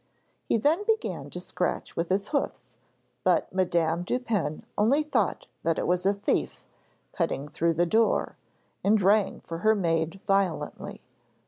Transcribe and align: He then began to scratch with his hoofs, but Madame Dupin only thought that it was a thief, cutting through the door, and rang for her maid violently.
He 0.49 0.57
then 0.57 0.83
began 0.85 1.29
to 1.29 1.39
scratch 1.39 1.95
with 1.95 2.09
his 2.09 2.29
hoofs, 2.29 2.79
but 3.23 3.53
Madame 3.53 4.01
Dupin 4.01 4.65
only 4.75 5.03
thought 5.03 5.45
that 5.61 5.77
it 5.77 5.85
was 5.85 6.07
a 6.07 6.13
thief, 6.15 6.65
cutting 7.11 7.47
through 7.47 7.73
the 7.73 7.85
door, 7.85 8.35
and 8.83 8.99
rang 8.99 9.41
for 9.41 9.59
her 9.59 9.75
maid 9.75 10.19
violently. 10.25 11.03